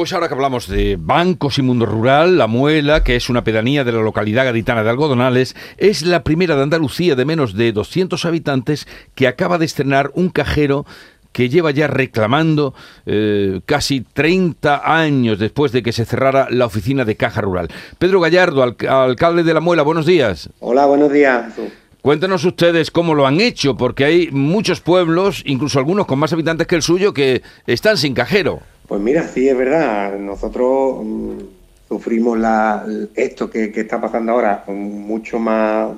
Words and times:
Pues 0.00 0.14
ahora 0.14 0.28
que 0.28 0.34
hablamos 0.34 0.66
de 0.66 0.96
bancos 0.98 1.58
y 1.58 1.62
mundo 1.62 1.84
rural, 1.84 2.38
La 2.38 2.46
Muela, 2.46 3.04
que 3.04 3.16
es 3.16 3.28
una 3.28 3.44
pedanía 3.44 3.84
de 3.84 3.92
la 3.92 4.00
localidad 4.00 4.46
gaditana 4.46 4.82
de 4.82 4.88
Algodonales, 4.88 5.54
es 5.76 6.06
la 6.06 6.24
primera 6.24 6.56
de 6.56 6.62
Andalucía 6.62 7.14
de 7.16 7.26
menos 7.26 7.54
de 7.54 7.70
200 7.72 8.24
habitantes 8.24 8.88
que 9.14 9.28
acaba 9.28 9.58
de 9.58 9.66
estrenar 9.66 10.10
un 10.14 10.30
cajero 10.30 10.86
que 11.32 11.50
lleva 11.50 11.70
ya 11.70 11.86
reclamando 11.86 12.72
eh, 13.04 13.60
casi 13.66 14.00
30 14.00 14.80
años 14.90 15.38
después 15.38 15.70
de 15.70 15.82
que 15.82 15.92
se 15.92 16.06
cerrara 16.06 16.46
la 16.48 16.64
oficina 16.64 17.04
de 17.04 17.16
Caja 17.16 17.42
Rural. 17.42 17.68
Pedro 17.98 18.20
Gallardo, 18.20 18.62
alcalde 18.62 19.42
de 19.42 19.52
La 19.52 19.60
Muela, 19.60 19.82
buenos 19.82 20.06
días. 20.06 20.48
Hola, 20.60 20.86
buenos 20.86 21.12
días. 21.12 21.52
Cuéntanos 22.00 22.42
ustedes 22.46 22.90
cómo 22.90 23.14
lo 23.14 23.26
han 23.26 23.38
hecho, 23.38 23.76
porque 23.76 24.06
hay 24.06 24.30
muchos 24.30 24.80
pueblos, 24.80 25.42
incluso 25.44 25.78
algunos 25.78 26.06
con 26.06 26.18
más 26.18 26.32
habitantes 26.32 26.66
que 26.66 26.76
el 26.76 26.82
suyo, 26.82 27.12
que 27.12 27.42
están 27.66 27.98
sin 27.98 28.14
cajero. 28.14 28.62
Pues 28.90 29.00
mira, 29.00 29.22
sí, 29.28 29.48
es 29.48 29.56
verdad. 29.56 30.18
Nosotros 30.18 31.04
mm, 31.04 31.38
sufrimos 31.86 32.36
la, 32.36 32.84
esto 33.14 33.48
que, 33.48 33.72
está 33.72 34.00
pasando 34.00 34.32
ahora 34.32 34.64
con 34.66 34.76
mucho 34.76 35.38
más, 35.38 35.92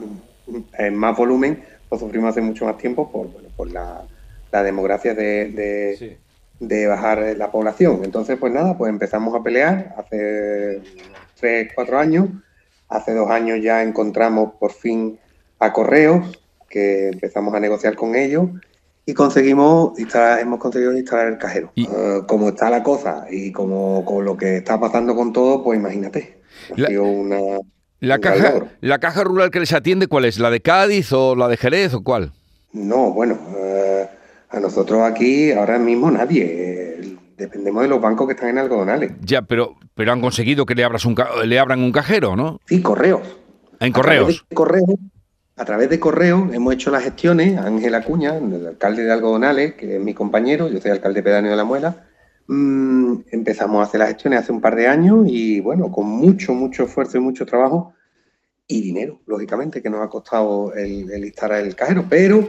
en 0.76 0.94
más 0.94 1.16
volumen, 1.16 1.64
lo 1.90 1.98
sufrimos 1.98 2.28
hace 2.28 2.42
mucho 2.42 2.66
más 2.66 2.76
tiempo 2.76 3.10
por, 3.10 3.28
por 3.56 3.72
la, 3.72 4.04
demografía 4.62 5.14
de, 5.14 6.18
de, 6.60 6.86
bajar 6.86 7.34
la 7.34 7.50
población. 7.50 8.02
Entonces, 8.04 8.36
pues 8.38 8.52
nada, 8.52 8.76
pues 8.76 8.90
empezamos 8.90 9.34
a 9.34 9.42
pelear 9.42 9.94
hace 9.96 10.82
tres, 11.40 11.72
cuatro 11.74 11.98
años. 11.98 12.28
Hace 12.90 13.14
dos 13.14 13.30
años 13.30 13.60
ya 13.62 13.82
encontramos 13.82 14.52
por 14.60 14.70
fin 14.70 15.18
a 15.60 15.72
Correos, 15.72 16.38
que 16.68 17.08
empezamos 17.08 17.54
a 17.54 17.60
negociar 17.60 17.94
con 17.94 18.14
ellos 18.16 18.50
y 19.04 19.14
conseguimos 19.14 19.98
instalar, 19.98 20.40
hemos 20.40 20.58
conseguido 20.58 20.96
instalar 20.96 21.28
el 21.28 21.38
cajero. 21.38 21.72
Eh, 21.76 22.20
como 22.26 22.50
está 22.50 22.70
la 22.70 22.82
cosa 22.82 23.26
y 23.30 23.50
como 23.50 24.04
con 24.04 24.24
lo 24.24 24.36
que 24.36 24.58
está 24.58 24.78
pasando 24.78 25.14
con 25.14 25.32
todo, 25.32 25.62
pues 25.64 25.78
imagínate. 25.78 26.40
La, 26.76 26.88
una, 27.00 27.38
la 27.98 28.18
caja, 28.18 28.66
la 28.80 28.98
caja 28.98 29.24
rural 29.24 29.50
que 29.50 29.60
les 29.60 29.72
atiende, 29.72 30.06
¿cuál 30.06 30.26
es? 30.26 30.38
¿La 30.38 30.50
de 30.50 30.60
Cádiz 30.60 31.12
o 31.12 31.34
la 31.34 31.48
de 31.48 31.56
Jerez 31.56 31.94
o 31.94 32.02
cuál? 32.02 32.32
No, 32.72 33.12
bueno, 33.12 33.38
eh, 33.56 34.08
a 34.50 34.60
nosotros 34.60 35.02
aquí 35.02 35.50
ahora 35.52 35.78
mismo 35.78 36.10
nadie. 36.10 37.16
dependemos 37.36 37.82
de 37.82 37.88
los 37.88 38.00
bancos 38.00 38.28
que 38.28 38.34
están 38.34 38.50
en 38.50 38.58
algodonales. 38.58 39.12
Ya, 39.20 39.42
pero, 39.42 39.74
pero 39.94 40.12
han 40.12 40.20
conseguido 40.20 40.64
que 40.64 40.76
le, 40.76 40.84
abras 40.84 41.04
un, 41.04 41.16
le 41.44 41.58
abran 41.58 41.82
un 41.82 41.90
cajero, 41.90 42.36
¿no? 42.36 42.60
Sí, 42.66 42.80
correos. 42.80 43.22
En 43.80 43.92
correos. 43.92 44.44
Correos 44.54 44.84
a 45.56 45.64
través 45.64 45.90
de 45.90 46.00
correo 46.00 46.48
hemos 46.52 46.74
hecho 46.74 46.90
las 46.90 47.04
gestiones, 47.04 47.58
Ángel 47.58 47.94
Acuña, 47.94 48.36
el 48.36 48.66
alcalde 48.66 49.04
de 49.04 49.12
Algodonales, 49.12 49.74
que 49.74 49.96
es 49.96 50.02
mi 50.02 50.14
compañero, 50.14 50.68
yo 50.68 50.80
soy 50.80 50.90
alcalde 50.90 51.22
pedáneo 51.22 51.50
de 51.50 51.56
La 51.56 51.64
Muela, 51.64 52.06
mm, 52.46 53.16
empezamos 53.30 53.80
a 53.80 53.84
hacer 53.84 54.00
las 54.00 54.08
gestiones 54.08 54.40
hace 54.40 54.52
un 54.52 54.60
par 54.60 54.76
de 54.76 54.86
años 54.86 55.26
y 55.26 55.60
bueno, 55.60 55.90
con 55.92 56.06
mucho, 56.06 56.54
mucho 56.54 56.84
esfuerzo 56.84 57.18
y 57.18 57.20
mucho 57.20 57.44
trabajo 57.44 57.94
y 58.66 58.80
dinero, 58.80 59.20
lógicamente, 59.26 59.82
que 59.82 59.90
nos 59.90 60.00
ha 60.00 60.08
costado 60.08 60.72
el, 60.74 61.24
instalar 61.24 61.60
el 61.60 61.74
cajero, 61.76 62.06
pero 62.08 62.48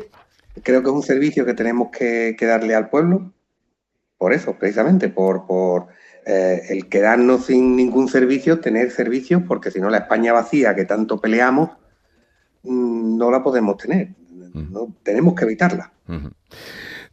creo 0.64 0.82
que 0.82 0.90
es 0.90 0.96
un 0.96 1.04
servicio 1.04 1.46
que 1.46 1.54
tenemos 1.54 1.90
que, 1.90 2.38
darle 2.40 2.76
al 2.76 2.90
pueblo, 2.90 3.34
por 4.18 4.32
eso, 4.32 4.58
precisamente, 4.58 5.10
por, 5.10 5.46
por 5.46 5.88
eh, 6.26 6.62
el 6.70 6.88
quedarnos 6.88 7.48
sin 7.48 7.76
ningún 7.76 8.08
servicio, 8.08 8.62
tener 8.62 8.92
servicios, 8.92 9.44
porque 9.46 9.72
si 9.72 9.82
no 9.82 9.90
la 9.90 9.98
España 9.98 10.32
vacía 10.32 10.76
que 10.76 10.86
tanto 10.86 11.20
peleamos, 11.20 11.72
no 12.64 13.32
la 13.32 13.44
podemos 13.44 13.78
tener. 13.78 14.10
¿no? 14.54 14.94
Tenemos 15.04 15.34
que 15.36 15.46
evitarla. 15.46 15.92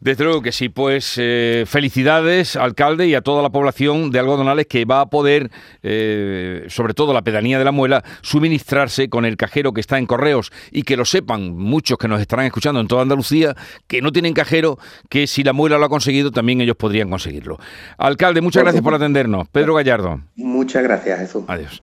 Desde 0.01 0.23
luego 0.23 0.41
que 0.41 0.51
sí, 0.51 0.67
pues 0.67 1.13
eh, 1.17 1.65
felicidades, 1.67 2.55
alcalde, 2.55 3.07
y 3.07 3.13
a 3.13 3.21
toda 3.21 3.43
la 3.43 3.51
población 3.51 4.09
de 4.09 4.17
Algodonales 4.17 4.65
que 4.65 4.83
va 4.83 5.01
a 5.01 5.09
poder, 5.11 5.51
eh, 5.83 6.65
sobre 6.69 6.95
todo 6.95 7.13
la 7.13 7.21
pedanía 7.21 7.59
de 7.59 7.65
la 7.65 7.71
Muela, 7.71 8.03
suministrarse 8.21 9.09
con 9.09 9.25
el 9.25 9.37
cajero 9.37 9.73
que 9.73 9.81
está 9.81 9.99
en 9.99 10.07
correos 10.07 10.51
y 10.71 10.81
que 10.81 10.97
lo 10.97 11.05
sepan 11.05 11.55
muchos 11.55 11.99
que 11.99 12.07
nos 12.07 12.19
estarán 12.19 12.47
escuchando 12.47 12.81
en 12.81 12.87
toda 12.87 13.03
Andalucía, 13.03 13.55
que 13.85 14.01
no 14.01 14.11
tienen 14.11 14.33
cajero, 14.33 14.79
que 15.07 15.27
si 15.27 15.43
la 15.43 15.53
Muela 15.53 15.77
lo 15.77 15.85
ha 15.85 15.89
conseguido, 15.89 16.31
también 16.31 16.61
ellos 16.61 16.77
podrían 16.77 17.11
conseguirlo. 17.11 17.59
Alcalde, 17.99 18.41
muchas 18.41 18.63
gracias 18.63 18.81
por 18.81 18.95
atendernos. 18.95 19.49
Pedro 19.49 19.75
Gallardo. 19.75 20.19
Muchas 20.35 20.81
gracias, 20.81 21.19
Jesús. 21.19 21.43
Adiós. 21.47 21.79